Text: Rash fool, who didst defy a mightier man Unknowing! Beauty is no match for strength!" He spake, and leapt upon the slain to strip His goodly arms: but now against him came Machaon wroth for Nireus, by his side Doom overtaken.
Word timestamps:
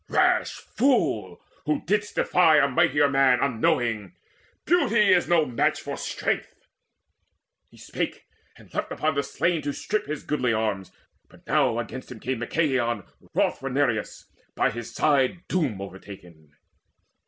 Rash 0.09 0.49
fool, 0.55 1.39
who 1.65 1.83
didst 1.85 2.15
defy 2.15 2.57
a 2.57 2.67
mightier 2.67 3.07
man 3.07 3.37
Unknowing! 3.39 4.15
Beauty 4.65 5.13
is 5.13 5.27
no 5.27 5.45
match 5.45 5.79
for 5.79 5.95
strength!" 5.95 6.55
He 7.69 7.77
spake, 7.77 8.25
and 8.57 8.73
leapt 8.73 8.91
upon 8.91 9.13
the 9.13 9.21
slain 9.21 9.61
to 9.61 9.73
strip 9.73 10.07
His 10.07 10.23
goodly 10.23 10.53
arms: 10.53 10.91
but 11.29 11.45
now 11.45 11.77
against 11.77 12.11
him 12.11 12.19
came 12.19 12.39
Machaon 12.39 13.05
wroth 13.35 13.59
for 13.59 13.69
Nireus, 13.69 14.25
by 14.55 14.71
his 14.71 14.91
side 14.91 15.47
Doom 15.47 15.79
overtaken. 15.79 16.49